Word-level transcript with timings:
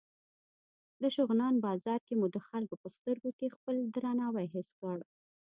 د 1.01 1.03
شغنان 1.15 1.55
بازار 1.65 1.99
کې 2.07 2.13
مو 2.19 2.27
د 2.35 2.37
خلکو 2.47 2.75
په 2.81 2.87
سترګو 2.97 3.29
کې 3.37 3.53
خپل 3.55 3.75
درناوی 3.95 4.47
حس 4.53 4.67
کړ. 4.79 4.97